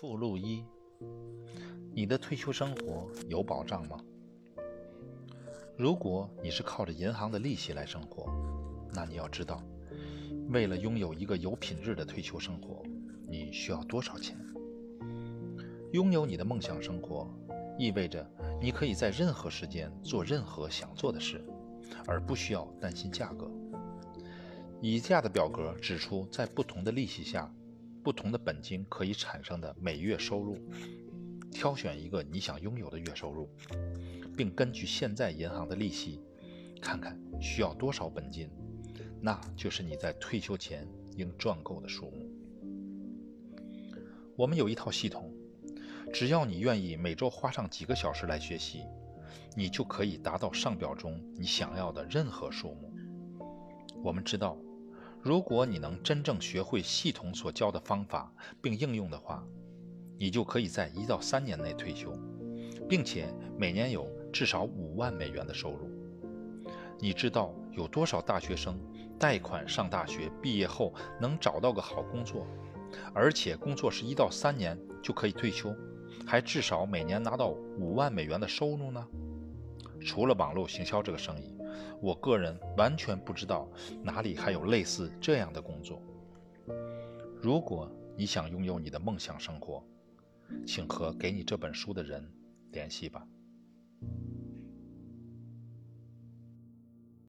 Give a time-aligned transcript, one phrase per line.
[0.00, 0.64] 附录一：
[1.92, 3.98] 你的退休生活有保障吗？
[5.76, 8.32] 如果你是靠着银行的利息来生活，
[8.94, 9.60] 那你要知道，
[10.50, 12.80] 为了拥有一个有品质的退休生活，
[13.28, 14.38] 你需要多少钱？
[15.90, 17.28] 拥有你的梦想生活，
[17.76, 18.24] 意味着
[18.62, 21.44] 你可以在任何时间做任何想做的事，
[22.06, 23.50] 而不需要担心价格。
[24.80, 27.52] 以下的表格指出，在不同的利息下。
[28.02, 30.56] 不同的本金可以产生的每月收入，
[31.50, 33.48] 挑选一个你想拥有的月收入，
[34.36, 36.20] 并根据现在银行的利息，
[36.80, 38.48] 看看需要多少本金，
[39.20, 42.30] 那就是你在退休前应赚够的数目。
[44.36, 45.32] 我们有一套系统，
[46.12, 48.84] 只要你愿意每周花上几个小时来学习，
[49.56, 52.94] 你就可以达到上表中你想要的任何数目。
[54.02, 54.56] 我们知道。
[55.20, 58.32] 如果你能真正学会系统所教的方法
[58.62, 59.44] 并应用的话，
[60.16, 62.12] 你就可以在一到三年内退休，
[62.88, 65.90] 并且每年有至少五万美元的收入。
[67.00, 68.80] 你知道有多少大学生
[69.18, 72.46] 贷款上大学，毕业后能找到个好工作，
[73.12, 75.74] 而且工作是一到三年就可以退休，
[76.26, 79.06] 还至少每年拿到五万美元的收入呢？
[80.00, 81.57] 除了网络行销这个生意。
[82.00, 83.68] 我个人完全不知道
[84.02, 86.02] 哪里还有类似这样的工作。
[87.40, 89.84] 如果你想拥有你的梦想生活，
[90.66, 92.26] 请和给你这本书的人
[92.72, 93.26] 联系吧。